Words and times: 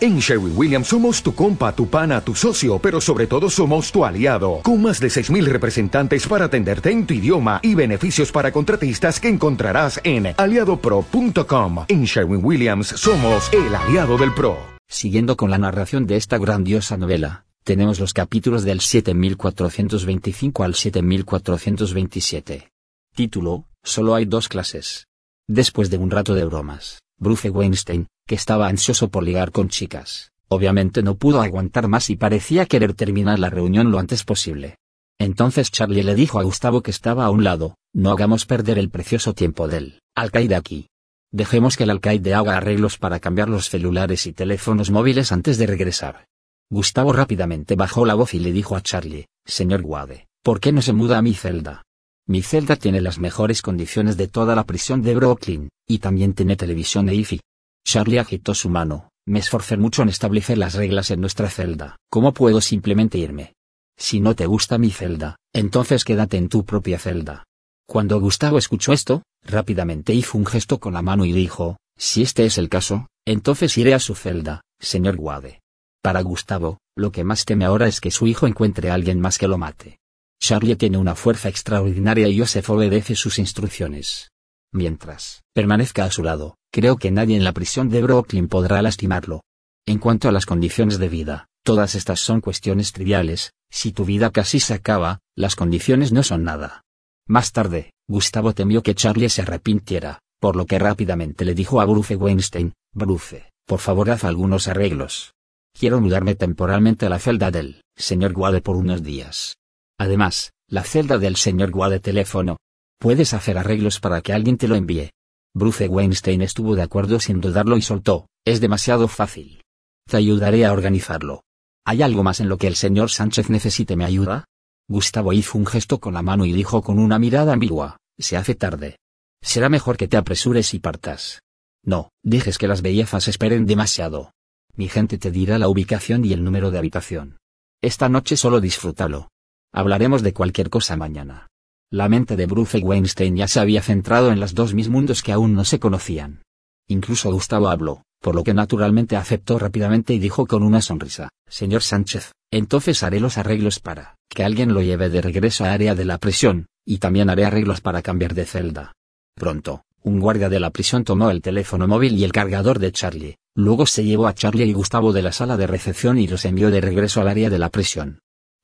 En 0.00 0.20
Sherwin 0.20 0.52
Williams 0.56 0.86
somos 0.88 1.20
tu 1.24 1.34
compa, 1.34 1.74
tu 1.74 1.88
pana, 1.88 2.20
tu 2.20 2.32
socio, 2.32 2.78
pero 2.78 3.00
sobre 3.00 3.26
todo 3.26 3.50
somos 3.50 3.90
tu 3.90 4.04
aliado, 4.04 4.60
con 4.62 4.80
más 4.80 5.00
de 5.00 5.08
6.000 5.08 5.44
representantes 5.46 6.24
para 6.28 6.44
atenderte 6.44 6.92
en 6.92 7.04
tu 7.04 7.14
idioma 7.14 7.58
y 7.64 7.74
beneficios 7.74 8.30
para 8.30 8.52
contratistas 8.52 9.18
que 9.18 9.28
encontrarás 9.28 10.00
en 10.04 10.34
aliadopro.com. 10.36 11.84
En 11.88 12.04
Sherwin 12.04 12.44
Williams 12.44 12.86
somos 12.88 13.52
el 13.52 13.74
aliado 13.74 14.16
del 14.16 14.32
PRO. 14.34 14.56
Siguiendo 14.86 15.36
con 15.36 15.50
la 15.50 15.58
narración 15.58 16.06
de 16.06 16.14
esta 16.14 16.38
grandiosa 16.38 16.96
novela, 16.96 17.44
tenemos 17.64 17.98
los 17.98 18.12
capítulos 18.14 18.62
del 18.62 18.80
7425 18.80 20.62
al 20.62 20.76
7427. 20.76 22.70
Título, 23.16 23.64
Solo 23.82 24.14
hay 24.14 24.26
dos 24.26 24.48
clases. 24.48 25.08
Después 25.48 25.90
de 25.90 25.98
un 25.98 26.10
rato 26.10 26.34
de 26.34 26.44
bromas, 26.44 27.00
Bruce 27.18 27.50
Weinstein, 27.50 28.06
que 28.26 28.36
estaba 28.36 28.68
ansioso 28.68 29.08
por 29.08 29.24
ligar 29.24 29.50
con 29.50 29.68
chicas, 29.68 30.30
obviamente 30.48 31.02
no 31.02 31.16
pudo 31.16 31.40
aguantar 31.42 31.88
más 31.88 32.10
y 32.10 32.16
parecía 32.16 32.66
querer 32.66 32.94
terminar 32.94 33.38
la 33.38 33.50
reunión 33.50 33.90
lo 33.90 33.98
antes 33.98 34.22
posible. 34.24 34.76
Entonces 35.18 35.72
Charlie 35.72 36.04
le 36.04 36.14
dijo 36.14 36.38
a 36.38 36.44
Gustavo 36.44 36.80
que 36.80 36.92
estaba 36.92 37.24
a 37.24 37.30
un 37.30 37.42
lado, 37.42 37.76
no 37.92 38.12
hagamos 38.12 38.46
perder 38.46 38.78
el 38.78 38.88
precioso 38.88 39.34
tiempo 39.34 39.66
del 39.66 40.00
alcaide 40.14 40.54
aquí. 40.54 40.88
Dejemos 41.32 41.76
que 41.76 41.82
el 41.82 41.90
alcaide 41.90 42.34
haga 42.34 42.56
arreglos 42.56 42.98
para 42.98 43.18
cambiar 43.18 43.48
los 43.48 43.68
celulares 43.68 44.26
y 44.26 44.32
teléfonos 44.32 44.90
móviles 44.90 45.32
antes 45.32 45.58
de 45.58 45.66
regresar. 45.66 46.26
Gustavo 46.70 47.12
rápidamente 47.12 47.74
bajó 47.74 48.06
la 48.06 48.14
voz 48.14 48.34
y 48.34 48.38
le 48.38 48.52
dijo 48.52 48.76
a 48.76 48.80
Charlie, 48.80 49.26
señor 49.44 49.82
Wade, 49.82 50.28
¿por 50.44 50.60
qué 50.60 50.70
no 50.70 50.82
se 50.82 50.92
muda 50.92 51.18
a 51.18 51.22
mi 51.22 51.34
celda? 51.34 51.82
Mi 52.28 52.42
celda 52.42 52.76
tiene 52.76 53.00
las 53.00 53.18
mejores 53.18 53.62
condiciones 53.62 54.18
de 54.18 54.28
toda 54.28 54.54
la 54.54 54.64
prisión 54.64 55.00
de 55.00 55.14
Brooklyn, 55.14 55.70
y 55.86 55.98
también 55.98 56.34
tiene 56.34 56.56
televisión 56.56 57.08
e 57.08 57.14
IFI. 57.14 57.40
Charlie 57.86 58.18
agitó 58.18 58.52
su 58.52 58.68
mano, 58.68 59.08
me 59.26 59.38
esforcé 59.38 59.78
mucho 59.78 60.02
en 60.02 60.10
establecer 60.10 60.58
las 60.58 60.74
reglas 60.74 61.10
en 61.10 61.22
nuestra 61.22 61.48
celda. 61.48 61.96
¿Cómo 62.10 62.34
puedo 62.34 62.60
simplemente 62.60 63.16
irme? 63.16 63.54
Si 63.96 64.20
no 64.20 64.34
te 64.34 64.44
gusta 64.44 64.76
mi 64.76 64.90
celda, 64.90 65.36
entonces 65.54 66.04
quédate 66.04 66.36
en 66.36 66.50
tu 66.50 66.66
propia 66.66 66.98
celda. 66.98 67.44
Cuando 67.86 68.20
Gustavo 68.20 68.58
escuchó 68.58 68.92
esto, 68.92 69.22
rápidamente 69.42 70.12
hizo 70.12 70.36
un 70.36 70.44
gesto 70.44 70.78
con 70.78 70.92
la 70.92 71.00
mano 71.00 71.24
y 71.24 71.32
dijo, 71.32 71.78
si 71.96 72.20
este 72.20 72.44
es 72.44 72.58
el 72.58 72.68
caso, 72.68 73.08
entonces 73.26 73.78
iré 73.78 73.94
a 73.94 74.00
su 74.00 74.14
celda, 74.14 74.60
señor 74.78 75.16
Wade. 75.18 75.60
Para 76.02 76.20
Gustavo, 76.20 76.76
lo 76.94 77.10
que 77.10 77.24
más 77.24 77.46
teme 77.46 77.64
ahora 77.64 77.88
es 77.88 78.02
que 78.02 78.10
su 78.10 78.26
hijo 78.26 78.46
encuentre 78.46 78.90
a 78.90 78.94
alguien 78.94 79.18
más 79.18 79.38
que 79.38 79.48
lo 79.48 79.56
mate. 79.56 79.98
Charlie 80.40 80.76
tiene 80.76 80.98
una 80.98 81.14
fuerza 81.14 81.48
extraordinaria 81.48 82.28
y 82.28 82.38
Joseph 82.38 82.70
obedece 82.70 83.14
sus 83.14 83.38
instrucciones. 83.38 84.30
Mientras 84.72 85.42
permanezca 85.54 86.04
a 86.04 86.10
su 86.10 86.22
lado, 86.22 86.56
creo 86.72 86.96
que 86.96 87.10
nadie 87.10 87.36
en 87.36 87.44
la 87.44 87.52
prisión 87.52 87.88
de 87.88 88.02
Brooklyn 88.02 88.48
podrá 88.48 88.80
lastimarlo. 88.82 89.42
En 89.86 89.98
cuanto 89.98 90.28
a 90.28 90.32
las 90.32 90.46
condiciones 90.46 90.98
de 90.98 91.08
vida, 91.08 91.48
todas 91.64 91.94
estas 91.94 92.20
son 92.20 92.40
cuestiones 92.40 92.92
triviales, 92.92 93.52
si 93.70 93.92
tu 93.92 94.04
vida 94.04 94.30
casi 94.30 94.60
se 94.60 94.74
acaba, 94.74 95.20
las 95.34 95.56
condiciones 95.56 96.12
no 96.12 96.22
son 96.22 96.44
nada. 96.44 96.84
Más 97.26 97.52
tarde, 97.52 97.92
Gustavo 98.06 98.54
temió 98.54 98.82
que 98.82 98.94
Charlie 98.94 99.28
se 99.28 99.42
arrepintiera, 99.42 100.20
por 100.40 100.56
lo 100.56 100.66
que 100.66 100.78
rápidamente 100.78 101.44
le 101.44 101.54
dijo 101.54 101.80
a 101.80 101.84
Bruce 101.84 102.16
Weinstein, 102.16 102.74
Bruce, 102.94 103.50
por 103.66 103.80
favor 103.80 104.10
haz 104.10 104.24
algunos 104.24 104.68
arreglos. 104.68 105.34
Quiero 105.78 106.00
mudarme 106.00 106.34
temporalmente 106.34 107.06
a 107.06 107.08
la 107.08 107.18
celda 107.18 107.50
del 107.50 107.82
señor 107.96 108.32
Guade 108.32 108.60
por 108.60 108.76
unos 108.76 109.02
días. 109.02 109.58
Además, 109.98 110.52
la 110.68 110.84
celda 110.84 111.18
del 111.18 111.36
señor 111.36 111.70
Guade 111.70 112.00
teléfono. 112.00 112.58
Puedes 112.98 113.34
hacer 113.34 113.58
arreglos 113.58 114.00
para 114.00 114.20
que 114.20 114.32
alguien 114.32 114.56
te 114.56 114.68
lo 114.68 114.76
envíe. 114.76 115.10
Bruce 115.54 115.88
Weinstein 115.88 116.42
estuvo 116.42 116.76
de 116.76 116.82
acuerdo 116.82 117.20
sin 117.20 117.40
dudarlo 117.40 117.76
y 117.76 117.82
soltó, 117.82 118.28
es 118.44 118.60
demasiado 118.60 119.08
fácil. 119.08 119.62
Te 120.06 120.16
ayudaré 120.16 120.64
a 120.64 120.72
organizarlo. 120.72 121.42
¿Hay 121.84 122.02
algo 122.02 122.22
más 122.22 122.40
en 122.40 122.48
lo 122.48 122.58
que 122.58 122.66
el 122.66 122.76
señor 122.76 123.10
Sánchez 123.10 123.50
necesite 123.50 123.96
mi 123.96 124.04
ayuda? 124.04 124.44
Gustavo 124.88 125.32
hizo 125.32 125.58
un 125.58 125.66
gesto 125.66 125.98
con 126.00 126.14
la 126.14 126.22
mano 126.22 126.44
y 126.46 126.52
dijo 126.52 126.82
con 126.82 126.98
una 126.98 127.18
mirada 127.18 127.52
ambigua, 127.52 127.98
se 128.18 128.36
hace 128.36 128.54
tarde. 128.54 128.98
Será 129.42 129.68
mejor 129.68 129.96
que 129.96 130.08
te 130.08 130.16
apresures 130.16 130.74
y 130.74 130.78
partas. 130.78 131.40
No, 131.84 132.10
dejes 132.22 132.58
que 132.58 132.68
las 132.68 132.82
bellezas 132.82 133.28
esperen 133.28 133.66
demasiado. 133.66 134.32
Mi 134.74 134.88
gente 134.88 135.18
te 135.18 135.30
dirá 135.30 135.58
la 135.58 135.68
ubicación 135.68 136.24
y 136.24 136.32
el 136.32 136.44
número 136.44 136.70
de 136.70 136.78
habitación. 136.78 137.38
Esta 137.82 138.08
noche 138.08 138.36
solo 138.36 138.60
disfrútalo. 138.60 139.30
Hablaremos 139.72 140.22
de 140.22 140.32
cualquier 140.32 140.70
cosa 140.70 140.96
mañana. 140.96 141.48
La 141.90 142.08
mente 142.08 142.36
de 142.36 142.46
Bruce 142.46 142.78
Weinstein 142.78 143.36
ya 143.36 143.48
se 143.48 143.60
había 143.60 143.82
centrado 143.82 144.30
en 144.30 144.40
los 144.40 144.54
dos 144.54 144.74
mis 144.74 144.88
mundos 144.88 145.22
que 145.22 145.32
aún 145.32 145.54
no 145.54 145.64
se 145.64 145.78
conocían. 145.78 146.42
Incluso 146.86 147.30
Gustavo 147.30 147.68
habló, 147.68 148.02
por 148.20 148.34
lo 148.34 148.44
que 148.44 148.54
naturalmente 148.54 149.16
aceptó 149.16 149.58
rápidamente 149.58 150.14
y 150.14 150.18
dijo 150.18 150.46
con 150.46 150.62
una 150.62 150.80
sonrisa, 150.80 151.28
Señor 151.48 151.82
Sánchez, 151.82 152.32
entonces 152.50 153.02
haré 153.02 153.20
los 153.20 153.38
arreglos 153.38 153.80
para 153.80 154.16
que 154.28 154.44
alguien 154.44 154.72
lo 154.72 154.82
lleve 154.82 155.08
de 155.08 155.20
regreso 155.20 155.64
a 155.64 155.72
área 155.72 155.94
de 155.94 156.04
la 156.04 156.18
prisión, 156.18 156.66
y 156.84 156.98
también 156.98 157.30
haré 157.30 157.44
arreglos 157.44 157.80
para 157.80 158.02
cambiar 158.02 158.34
de 158.34 158.46
celda. 158.46 158.92
Pronto, 159.34 159.82
un 160.02 160.20
guardia 160.20 160.48
de 160.48 160.60
la 160.60 160.70
prisión 160.70 161.04
tomó 161.04 161.30
el 161.30 161.42
teléfono 161.42 161.86
móvil 161.86 162.16
y 162.16 162.24
el 162.24 162.32
cargador 162.32 162.78
de 162.78 162.92
Charlie, 162.92 163.36
luego 163.54 163.86
se 163.86 164.04
llevó 164.04 164.26
a 164.26 164.34
Charlie 164.34 164.64
y 164.64 164.72
Gustavo 164.72 165.12
de 165.12 165.22
la 165.22 165.32
sala 165.32 165.56
de 165.56 165.66
recepción 165.66 166.18
y 166.18 166.26
los 166.26 166.44
envió 166.44 166.70
de 166.70 166.80
regreso 166.80 167.20
al 167.20 167.28
área 167.28 167.50
de 167.50 167.58
la 167.58 167.68
prisión. 167.68 168.20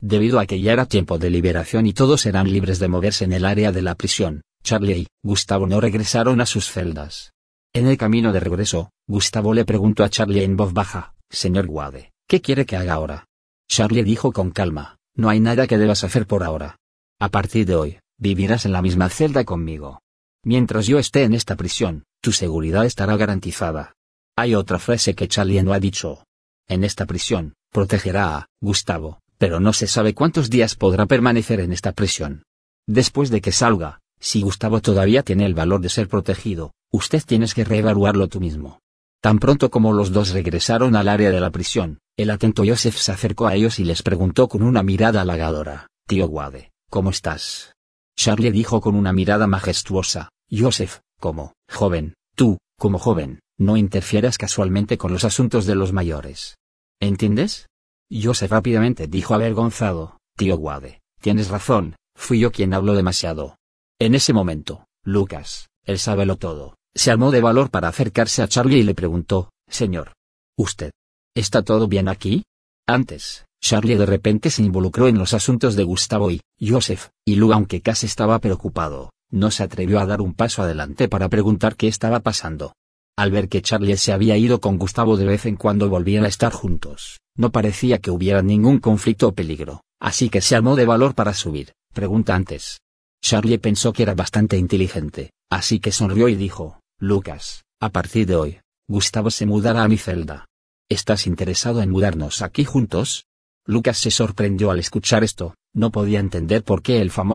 Debido 0.06 0.38
a 0.38 0.44
que 0.44 0.60
ya 0.60 0.74
era 0.74 0.84
tiempo 0.84 1.16
de 1.16 1.30
liberación 1.30 1.86
y 1.86 1.94
todos 1.94 2.26
eran 2.26 2.52
libres 2.52 2.78
de 2.78 2.88
moverse 2.88 3.24
en 3.24 3.32
el 3.32 3.46
área 3.46 3.72
de 3.72 3.80
la 3.80 3.94
prisión, 3.94 4.42
Charlie 4.62 4.98
y 4.98 5.06
Gustavo 5.22 5.66
no 5.66 5.80
regresaron 5.80 6.42
a 6.42 6.46
sus 6.46 6.70
celdas. 6.70 7.32
En 7.72 7.86
el 7.86 7.96
camino 7.96 8.30
de 8.30 8.38
regreso, 8.38 8.90
Gustavo 9.08 9.54
le 9.54 9.64
preguntó 9.64 10.04
a 10.04 10.10
Charlie 10.10 10.44
en 10.44 10.58
voz 10.58 10.74
baja, 10.74 11.14
Señor 11.30 11.68
Wade, 11.70 12.12
¿qué 12.28 12.42
quiere 12.42 12.66
que 12.66 12.76
haga 12.76 12.92
ahora? 12.92 13.24
Charlie 13.66 14.02
dijo 14.02 14.30
con 14.32 14.50
calma, 14.50 14.98
no 15.16 15.30
hay 15.30 15.40
nada 15.40 15.66
que 15.66 15.78
debas 15.78 16.04
hacer 16.04 16.26
por 16.26 16.42
ahora. 16.42 16.76
A 17.18 17.30
partir 17.30 17.64
de 17.64 17.74
hoy, 17.74 17.98
vivirás 18.18 18.66
en 18.66 18.72
la 18.72 18.82
misma 18.82 19.08
celda 19.08 19.44
conmigo. 19.44 20.02
Mientras 20.44 20.86
yo 20.86 20.98
esté 20.98 21.22
en 21.22 21.32
esta 21.32 21.56
prisión, 21.56 22.04
tu 22.20 22.32
seguridad 22.32 22.84
estará 22.84 23.16
garantizada. 23.16 23.94
Hay 24.36 24.54
otra 24.54 24.78
frase 24.78 25.14
que 25.14 25.28
Charlie 25.28 25.62
no 25.62 25.72
ha 25.72 25.80
dicho. 25.80 26.26
En 26.68 26.84
esta 26.84 27.06
prisión, 27.06 27.54
protegerá 27.72 28.36
a 28.36 28.46
Gustavo, 28.60 29.20
pero 29.38 29.60
no 29.60 29.72
se 29.72 29.86
sabe 29.86 30.14
cuántos 30.14 30.50
días 30.50 30.74
podrá 30.74 31.06
permanecer 31.06 31.60
en 31.60 31.72
esta 31.72 31.92
prisión. 31.92 32.44
Después 32.86 33.30
de 33.30 33.40
que 33.40 33.52
salga, 33.52 34.00
si 34.20 34.42
Gustavo 34.42 34.80
todavía 34.80 35.22
tiene 35.22 35.46
el 35.46 35.54
valor 35.54 35.80
de 35.80 35.88
ser 35.88 36.08
protegido, 36.08 36.72
usted 36.92 37.22
tienes 37.26 37.54
que 37.54 37.64
reevaluarlo 37.64 38.28
tú 38.28 38.40
mismo. 38.40 38.80
Tan 39.20 39.38
pronto 39.38 39.70
como 39.70 39.92
los 39.92 40.12
dos 40.12 40.30
regresaron 40.30 40.96
al 40.96 41.08
área 41.08 41.30
de 41.30 41.40
la 41.40 41.50
prisión, 41.50 41.98
el 42.16 42.30
atento 42.30 42.62
Joseph 42.66 42.96
se 42.96 43.12
acercó 43.12 43.46
a 43.46 43.54
ellos 43.54 43.78
y 43.78 43.84
les 43.84 44.02
preguntó 44.02 44.48
con 44.48 44.62
una 44.62 44.82
mirada 44.82 45.22
halagadora, 45.22 45.88
Tío 46.06 46.26
Wade, 46.26 46.72
¿cómo 46.90 47.10
estás? 47.10 47.72
Charlie 48.16 48.52
dijo 48.52 48.80
con 48.80 48.94
una 48.94 49.12
mirada 49.12 49.46
majestuosa, 49.46 50.28
Joseph, 50.50 51.00
como, 51.18 51.54
joven, 51.70 52.14
tú, 52.36 52.58
como 52.78 52.98
joven, 52.98 53.40
no 53.58 53.76
interfieras 53.76 54.38
casualmente 54.38 54.98
con 54.98 55.12
los 55.12 55.24
asuntos 55.24 55.66
de 55.66 55.74
los 55.74 55.92
mayores. 55.92 56.56
¿Entiendes? 57.00 57.66
Joseph 58.10 58.50
rápidamente 58.50 59.06
dijo 59.06 59.34
avergonzado, 59.34 60.18
tío 60.36 60.56
Wade, 60.56 61.00
tienes 61.20 61.48
razón, 61.48 61.96
fui 62.16 62.38
yo 62.38 62.52
quien 62.52 62.74
habló 62.74 62.94
demasiado. 62.94 63.56
En 63.98 64.14
ese 64.14 64.32
momento, 64.32 64.86
Lucas, 65.04 65.68
él 65.84 65.98
sábelo 65.98 66.36
todo, 66.36 66.76
se 66.94 67.10
armó 67.10 67.30
de 67.30 67.40
valor 67.40 67.70
para 67.70 67.88
acercarse 67.88 68.42
a 68.42 68.48
Charlie 68.48 68.78
y 68.78 68.82
le 68.82 68.94
preguntó, 68.94 69.50
Señor. 69.68 70.12
¿Usted? 70.56 70.92
¿Está 71.34 71.62
todo 71.62 71.88
bien 71.88 72.08
aquí? 72.08 72.44
Antes, 72.86 73.46
Charlie 73.60 73.96
de 73.96 74.06
repente 74.06 74.50
se 74.50 74.62
involucró 74.62 75.08
en 75.08 75.18
los 75.18 75.34
asuntos 75.34 75.74
de 75.74 75.84
Gustavo 75.84 76.30
y 76.30 76.40
Joseph, 76.60 77.08
y 77.24 77.36
Lu 77.36 77.52
aunque 77.52 77.80
casi 77.80 78.06
estaba 78.06 78.38
preocupado, 78.38 79.10
no 79.30 79.50
se 79.50 79.62
atrevió 79.62 79.98
a 79.98 80.06
dar 80.06 80.20
un 80.20 80.34
paso 80.34 80.62
adelante 80.62 81.08
para 81.08 81.28
preguntar 81.28 81.74
qué 81.74 81.88
estaba 81.88 82.20
pasando. 82.20 82.74
Al 83.16 83.30
ver 83.30 83.48
que 83.48 83.62
Charlie 83.62 83.96
se 83.96 84.12
había 84.12 84.36
ido 84.36 84.60
con 84.60 84.76
Gustavo 84.76 85.16
de 85.16 85.24
vez 85.24 85.46
en 85.46 85.56
cuando 85.56 85.88
volvían 85.88 86.24
a 86.24 86.28
estar 86.28 86.52
juntos, 86.52 87.20
no 87.36 87.52
parecía 87.52 87.98
que 87.98 88.10
hubiera 88.10 88.42
ningún 88.42 88.78
conflicto 88.78 89.28
o 89.28 89.34
peligro, 89.34 89.82
así 90.00 90.28
que 90.30 90.40
se 90.40 90.56
armó 90.56 90.74
de 90.74 90.84
valor 90.84 91.14
para 91.14 91.32
subir. 91.32 91.72
Pregunta 91.92 92.34
antes. 92.34 92.80
Charlie 93.22 93.58
pensó 93.58 93.92
que 93.92 94.02
era 94.02 94.14
bastante 94.14 94.58
inteligente, 94.58 95.30
así 95.48 95.78
que 95.78 95.92
sonrió 95.92 96.28
y 96.28 96.34
dijo, 96.34 96.80
Lucas, 96.98 97.64
a 97.80 97.90
partir 97.90 98.26
de 98.26 98.34
hoy, 98.34 98.58
Gustavo 98.88 99.30
se 99.30 99.46
mudará 99.46 99.84
a 99.84 99.88
mi 99.88 99.96
celda. 99.96 100.46
¿Estás 100.90 101.28
interesado 101.28 101.82
en 101.82 101.90
mudarnos 101.90 102.42
aquí 102.42 102.64
juntos? 102.64 103.26
Lucas 103.64 103.96
se 103.96 104.10
sorprendió 104.10 104.72
al 104.72 104.80
escuchar 104.80 105.22
esto, 105.22 105.54
no 105.72 105.90
podía 105.90 106.18
entender 106.18 106.64
por 106.64 106.82
qué 106.82 107.00
el 107.00 107.12
famoso... 107.12 107.34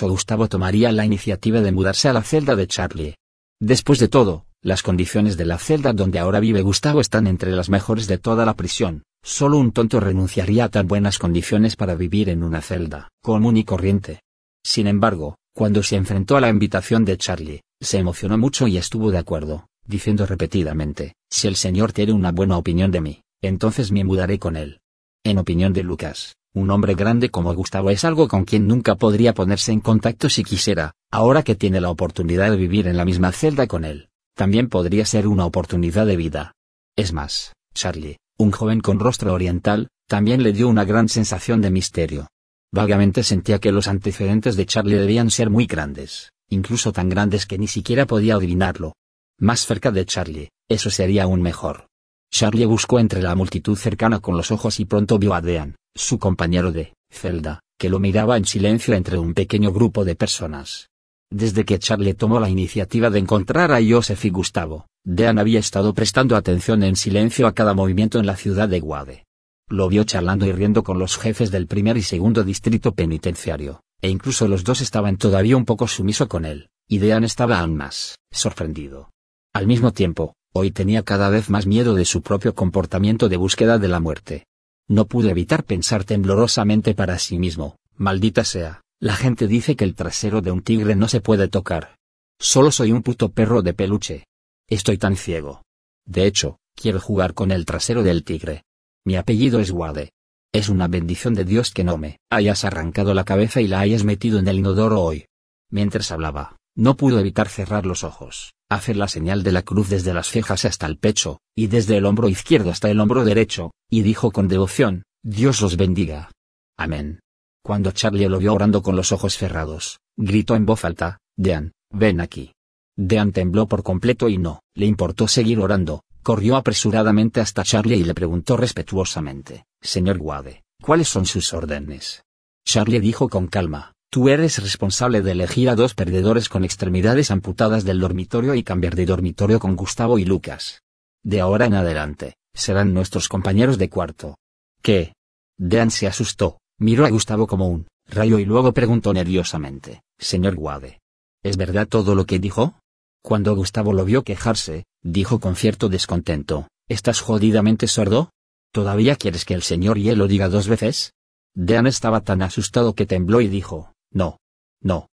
Gustavo 0.00 0.48
tomaría 0.48 0.92
la 0.92 1.04
iniciativa 1.04 1.60
de 1.60 1.72
mudarse 1.72 2.08
a 2.08 2.12
la 2.12 2.22
celda 2.22 2.54
de 2.56 2.66
Charlie. 2.66 3.14
Después 3.60 3.98
de 3.98 4.08
todo, 4.08 4.44
las 4.62 4.82
condiciones 4.82 5.36
de 5.36 5.46
la 5.46 5.58
celda 5.58 5.92
donde 5.92 6.18
ahora 6.18 6.40
vive 6.40 6.62
Gustavo 6.62 7.00
están 7.00 7.26
entre 7.26 7.52
las 7.52 7.68
mejores 7.68 8.06
de 8.06 8.18
toda 8.18 8.44
la 8.44 8.54
prisión. 8.54 9.02
Solo 9.22 9.58
un 9.58 9.72
tonto 9.72 9.98
renunciaría 9.98 10.64
a 10.64 10.68
tan 10.68 10.86
buenas 10.86 11.18
condiciones 11.18 11.74
para 11.74 11.94
vivir 11.94 12.28
en 12.28 12.42
una 12.44 12.62
celda 12.62 13.08
común 13.22 13.56
y 13.56 13.64
corriente. 13.64 14.20
Sin 14.62 14.86
embargo, 14.86 15.36
cuando 15.54 15.82
se 15.82 15.96
enfrentó 15.96 16.36
a 16.36 16.40
la 16.40 16.48
invitación 16.48 17.04
de 17.04 17.16
Charlie, 17.16 17.62
se 17.80 17.98
emocionó 17.98 18.38
mucho 18.38 18.68
y 18.68 18.76
estuvo 18.76 19.10
de 19.10 19.18
acuerdo, 19.18 19.66
diciendo 19.84 20.24
repetidamente, 20.24 21.14
si 21.30 21.48
el 21.48 21.56
señor 21.56 21.92
tiene 21.92 22.12
una 22.12 22.30
buena 22.30 22.56
opinión 22.56 22.90
de 22.90 23.00
mí, 23.00 23.22
entonces 23.42 23.90
me 23.90 24.04
mudaré 24.04 24.38
con 24.38 24.56
él. 24.56 24.80
En 25.24 25.38
opinión 25.38 25.72
de 25.72 25.82
Lucas, 25.82 26.36
un 26.58 26.70
hombre 26.70 26.94
grande 26.94 27.30
como 27.30 27.54
Gustavo 27.54 27.90
es 27.90 28.04
algo 28.04 28.28
con 28.28 28.44
quien 28.44 28.66
nunca 28.66 28.96
podría 28.96 29.32
ponerse 29.32 29.72
en 29.72 29.80
contacto 29.80 30.28
si 30.28 30.44
quisiera, 30.44 30.92
ahora 31.10 31.42
que 31.42 31.54
tiene 31.54 31.80
la 31.80 31.90
oportunidad 31.90 32.50
de 32.50 32.56
vivir 32.56 32.86
en 32.86 32.96
la 32.96 33.04
misma 33.04 33.32
celda 33.32 33.66
con 33.66 33.84
él, 33.84 34.08
también 34.34 34.68
podría 34.68 35.04
ser 35.04 35.26
una 35.26 35.46
oportunidad 35.46 36.06
de 36.06 36.16
vida. 36.16 36.54
Es 36.96 37.12
más, 37.12 37.54
Charlie, 37.74 38.18
un 38.36 38.50
joven 38.50 38.80
con 38.80 38.98
rostro 38.98 39.32
oriental, 39.32 39.88
también 40.08 40.42
le 40.42 40.52
dio 40.52 40.68
una 40.68 40.84
gran 40.84 41.08
sensación 41.08 41.60
de 41.60 41.70
misterio. 41.70 42.28
Vagamente 42.72 43.22
sentía 43.22 43.58
que 43.58 43.72
los 43.72 43.88
antecedentes 43.88 44.56
de 44.56 44.66
Charlie 44.66 44.96
debían 44.96 45.30
ser 45.30 45.50
muy 45.50 45.66
grandes, 45.66 46.32
incluso 46.48 46.92
tan 46.92 47.08
grandes 47.08 47.46
que 47.46 47.58
ni 47.58 47.66
siquiera 47.66 48.06
podía 48.06 48.34
adivinarlo. 48.34 48.94
Más 49.38 49.64
cerca 49.64 49.90
de 49.90 50.04
Charlie, 50.04 50.50
eso 50.68 50.90
sería 50.90 51.24
aún 51.24 51.40
mejor. 51.40 51.87
Charlie 52.30 52.66
buscó 52.66 52.98
entre 52.98 53.22
la 53.22 53.34
multitud 53.34 53.76
cercana 53.76 54.20
con 54.20 54.36
los 54.36 54.50
ojos 54.50 54.80
y 54.80 54.84
pronto 54.84 55.18
vio 55.18 55.34
a 55.34 55.40
Dean, 55.40 55.76
su 55.94 56.18
compañero 56.18 56.72
de 56.72 56.94
celda, 57.10 57.60
que 57.78 57.88
lo 57.88 57.98
miraba 57.98 58.36
en 58.36 58.44
silencio 58.44 58.94
entre 58.94 59.18
un 59.18 59.34
pequeño 59.34 59.72
grupo 59.72 60.04
de 60.04 60.14
personas. 60.14 60.88
Desde 61.30 61.64
que 61.64 61.78
Charlie 61.78 62.14
tomó 62.14 62.40
la 62.40 62.48
iniciativa 62.48 63.10
de 63.10 63.18
encontrar 63.18 63.72
a 63.72 63.80
Joseph 63.86 64.24
y 64.24 64.30
Gustavo, 64.30 64.86
Dean 65.04 65.38
había 65.38 65.58
estado 65.58 65.94
prestando 65.94 66.36
atención 66.36 66.82
en 66.82 66.96
silencio 66.96 67.46
a 67.46 67.52
cada 67.52 67.74
movimiento 67.74 68.18
en 68.18 68.26
la 68.26 68.36
ciudad 68.36 68.68
de 68.68 68.80
Guade. 68.80 69.24
Lo 69.68 69.88
vio 69.88 70.04
charlando 70.04 70.46
y 70.46 70.52
riendo 70.52 70.82
con 70.82 70.98
los 70.98 71.18
jefes 71.18 71.50
del 71.50 71.66
primer 71.66 71.98
y 71.98 72.02
segundo 72.02 72.44
distrito 72.44 72.92
penitenciario, 72.92 73.82
e 74.00 74.08
incluso 74.08 74.48
los 74.48 74.64
dos 74.64 74.80
estaban 74.80 75.16
todavía 75.16 75.56
un 75.56 75.66
poco 75.66 75.86
sumiso 75.86 76.28
con 76.28 76.44
él, 76.44 76.68
y 76.88 76.98
Dean 76.98 77.24
estaba 77.24 77.58
aún 77.60 77.76
más 77.76 78.16
sorprendido. 78.30 79.10
Al 79.52 79.66
mismo 79.66 79.92
tiempo, 79.92 80.34
hoy 80.58 80.70
tenía 80.70 81.02
cada 81.02 81.30
vez 81.30 81.48
más 81.48 81.66
miedo 81.66 81.94
de 81.94 82.04
su 82.04 82.22
propio 82.22 82.54
comportamiento 82.54 83.28
de 83.28 83.36
búsqueda 83.36 83.78
de 83.78 83.88
la 83.88 84.00
muerte. 84.00 84.46
No 84.86 85.06
pudo 85.06 85.30
evitar 85.30 85.64
pensar 85.64 86.04
temblorosamente 86.04 86.94
para 86.94 87.18
sí 87.18 87.38
mismo, 87.38 87.76
maldita 87.96 88.44
sea, 88.44 88.82
la 89.00 89.14
gente 89.14 89.46
dice 89.46 89.76
que 89.76 89.84
el 89.84 89.94
trasero 89.94 90.40
de 90.40 90.50
un 90.50 90.62
tigre 90.62 90.96
no 90.96 91.08
se 91.08 91.20
puede 91.20 91.48
tocar. 91.48 91.96
Solo 92.40 92.72
soy 92.72 92.92
un 92.92 93.02
puto 93.02 93.30
perro 93.30 93.62
de 93.62 93.74
peluche. 93.74 94.26
Estoy 94.66 94.98
tan 94.98 95.16
ciego. 95.16 95.62
De 96.04 96.26
hecho, 96.26 96.58
quiero 96.74 97.00
jugar 97.00 97.34
con 97.34 97.50
el 97.50 97.64
trasero 97.64 98.02
del 98.02 98.24
tigre. 98.24 98.64
Mi 99.04 99.16
apellido 99.16 99.60
es 99.60 99.70
Wade. 99.70 100.10
Es 100.52 100.68
una 100.68 100.88
bendición 100.88 101.34
de 101.34 101.44
Dios 101.44 101.70
que 101.72 101.84
no 101.84 101.98
me 101.98 102.18
hayas 102.30 102.64
arrancado 102.64 103.14
la 103.14 103.24
cabeza 103.24 103.60
y 103.60 103.68
la 103.68 103.80
hayas 103.80 104.04
metido 104.04 104.38
en 104.38 104.48
el 104.48 104.58
inodoro 104.58 105.02
hoy. 105.02 105.26
Mientras 105.70 106.10
hablaba, 106.10 106.56
no 106.74 106.96
pudo 106.96 107.20
evitar 107.20 107.48
cerrar 107.48 107.84
los 107.84 108.02
ojos, 108.02 108.54
hacer 108.68 108.96
la 108.96 109.08
señal 109.08 109.42
de 109.42 109.52
la 109.52 109.62
cruz 109.62 109.88
desde 109.88 110.14
las 110.14 110.28
cejas 110.28 110.64
hasta 110.64 110.86
el 110.86 110.98
pecho, 110.98 111.40
y 111.56 111.68
desde 111.68 111.96
el 111.96 112.06
hombro 112.06 112.28
izquierdo 112.28 112.70
hasta 112.70 112.90
el 112.90 113.00
hombro 113.00 113.24
derecho, 113.24 113.72
y 113.90 114.02
dijo 114.02 114.30
con 114.30 114.48
devoción, 114.48 115.04
Dios 115.22 115.60
los 115.60 115.76
bendiga. 115.76 116.30
Amén. 116.76 117.20
Cuando 117.64 117.92
Charlie 117.92 118.28
lo 118.28 118.38
vio 118.38 118.54
orando 118.54 118.82
con 118.82 118.96
los 118.96 119.12
ojos 119.12 119.36
cerrados, 119.36 119.98
gritó 120.16 120.54
en 120.54 120.66
voz 120.66 120.84
alta, 120.84 121.18
Dean, 121.36 121.72
ven 121.90 122.20
aquí. 122.20 122.52
Dean 122.96 123.32
tembló 123.32 123.66
por 123.66 123.82
completo 123.82 124.28
y 124.28 124.38
no 124.38 124.60
le 124.74 124.86
importó 124.86 125.28
seguir 125.28 125.60
orando, 125.60 126.02
corrió 126.22 126.56
apresuradamente 126.56 127.40
hasta 127.40 127.64
Charlie 127.64 127.96
y 127.96 128.04
le 128.04 128.14
preguntó 128.14 128.56
respetuosamente, 128.56 129.66
Señor 129.80 130.18
Wade, 130.18 130.62
¿cuáles 130.82 131.08
son 131.08 131.26
sus 131.26 131.52
órdenes? 131.52 132.22
Charlie 132.64 133.00
dijo 133.00 133.28
con 133.28 133.46
calma, 133.46 133.92
Tú 134.10 134.30
eres 134.30 134.62
responsable 134.62 135.20
de 135.20 135.32
elegir 135.32 135.68
a 135.68 135.74
dos 135.74 135.94
perdedores 135.94 136.48
con 136.48 136.64
extremidades 136.64 137.30
amputadas 137.30 137.84
del 137.84 138.00
dormitorio 138.00 138.54
y 138.54 138.62
cambiar 138.62 138.94
de 138.94 139.04
dormitorio 139.04 139.60
con 139.60 139.76
Gustavo 139.76 140.18
y 140.18 140.24
Lucas. 140.24 140.82
De 141.22 141.40
ahora 141.40 141.66
en 141.66 141.74
adelante, 141.74 142.36
serán 142.54 142.94
nuestros 142.94 143.28
compañeros 143.28 143.76
de 143.76 143.90
cuarto. 143.90 144.38
¿Qué? 144.80 145.12
Dean 145.58 145.90
se 145.90 146.06
asustó, 146.06 146.58
miró 146.78 147.04
a 147.04 147.10
Gustavo 147.10 147.46
como 147.46 147.68
un 147.68 147.86
rayo 148.06 148.38
y 148.38 148.46
luego 148.46 148.72
preguntó 148.72 149.12
nerviosamente, 149.12 150.02
Señor 150.18 150.54
Wade. 150.56 151.00
¿Es 151.42 151.58
verdad 151.58 151.86
todo 151.86 152.14
lo 152.14 152.24
que 152.24 152.38
dijo? 152.38 152.78
Cuando 153.22 153.54
Gustavo 153.54 153.92
lo 153.92 154.06
vio 154.06 154.22
quejarse, 154.22 154.84
dijo 155.02 155.38
con 155.38 155.54
cierto 155.54 155.90
descontento, 155.90 156.68
¿Estás 156.88 157.20
jodidamente 157.20 157.86
sordo? 157.86 158.30
¿Todavía 158.72 159.16
quieres 159.16 159.44
que 159.44 159.52
el 159.52 159.62
señor 159.62 159.98
Hielo 159.98 160.26
diga 160.26 160.48
dos 160.48 160.66
veces? 160.66 161.12
Dean 161.54 161.86
estaba 161.86 162.22
tan 162.22 162.40
asustado 162.40 162.94
que 162.94 163.04
tembló 163.04 163.42
y 163.42 163.48
dijo, 163.48 163.92
no. 164.10 164.38
No. 164.80 165.08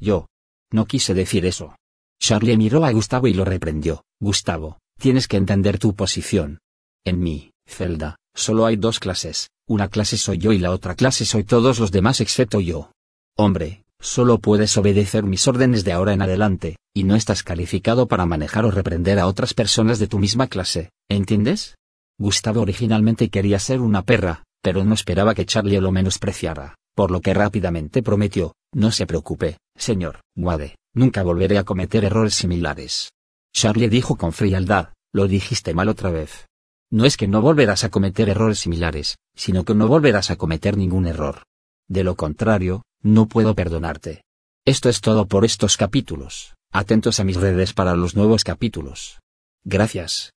Yo. 0.00 0.26
No 0.72 0.86
quise 0.86 1.14
decir 1.14 1.46
eso. 1.46 1.74
Charlie 2.20 2.56
miró 2.56 2.84
a 2.84 2.92
Gustavo 2.92 3.26
y 3.26 3.34
lo 3.34 3.44
reprendió, 3.44 4.04
Gustavo, 4.20 4.78
tienes 4.98 5.26
que 5.26 5.36
entender 5.36 5.78
tu 5.78 5.94
posición. 5.94 6.58
En 7.04 7.18
mi 7.20 7.52
celda, 7.66 8.16
solo 8.34 8.66
hay 8.66 8.76
dos 8.76 9.00
clases, 9.00 9.48
una 9.66 9.88
clase 9.88 10.18
soy 10.18 10.38
yo 10.38 10.52
y 10.52 10.58
la 10.58 10.70
otra 10.70 10.94
clase 10.94 11.24
soy 11.24 11.44
todos 11.44 11.78
los 11.78 11.90
demás 11.90 12.20
excepto 12.20 12.60
yo. 12.60 12.92
Hombre, 13.36 13.84
solo 14.00 14.38
puedes 14.38 14.76
obedecer 14.76 15.24
mis 15.24 15.48
órdenes 15.48 15.82
de 15.82 15.92
ahora 15.92 16.12
en 16.12 16.20
adelante, 16.20 16.76
y 16.92 17.04
no 17.04 17.16
estás 17.16 17.42
calificado 17.42 18.06
para 18.06 18.26
manejar 18.26 18.66
o 18.66 18.70
reprender 18.70 19.18
a 19.18 19.26
otras 19.26 19.54
personas 19.54 19.98
de 19.98 20.06
tu 20.06 20.18
misma 20.18 20.46
clase, 20.46 20.90
¿entiendes? 21.08 21.76
Gustavo 22.18 22.60
originalmente 22.60 23.30
quería 23.30 23.58
ser 23.58 23.80
una 23.80 24.02
perra, 24.02 24.44
pero 24.60 24.84
no 24.84 24.92
esperaba 24.92 25.34
que 25.34 25.46
Charlie 25.46 25.80
lo 25.80 25.90
menospreciara, 25.90 26.74
por 26.94 27.10
lo 27.10 27.20
que 27.20 27.34
rápidamente 27.34 28.02
prometió, 28.02 28.54
no 28.72 28.90
se 28.92 29.06
preocupe, 29.06 29.58
señor 29.76 30.20
Wade, 30.36 30.76
nunca 30.94 31.22
volveré 31.22 31.58
a 31.58 31.64
cometer 31.64 32.04
errores 32.04 32.34
similares. 32.34 33.10
Charlie 33.52 33.88
dijo 33.88 34.16
con 34.16 34.32
frialdad, 34.32 34.92
lo 35.12 35.26
dijiste 35.26 35.74
mal 35.74 35.88
otra 35.88 36.10
vez. 36.10 36.46
No 36.92 37.04
es 37.04 37.16
que 37.16 37.28
no 37.28 37.40
volverás 37.40 37.84
a 37.84 37.88
cometer 37.88 38.28
errores 38.28 38.58
similares, 38.58 39.16
sino 39.34 39.64
que 39.64 39.74
no 39.74 39.88
volverás 39.88 40.30
a 40.30 40.36
cometer 40.36 40.76
ningún 40.76 41.06
error. 41.06 41.44
De 41.88 42.04
lo 42.04 42.16
contrario, 42.16 42.82
no 43.02 43.26
puedo 43.26 43.54
perdonarte. 43.54 44.22
Esto 44.66 44.88
es 44.88 45.00
todo 45.00 45.26
por 45.26 45.44
estos 45.44 45.76
capítulos. 45.76 46.54
Atentos 46.72 47.18
a 47.18 47.24
mis 47.24 47.36
redes 47.36 47.72
para 47.72 47.94
los 47.96 48.14
nuevos 48.14 48.44
capítulos. 48.44 49.20
Gracias. 49.64 50.28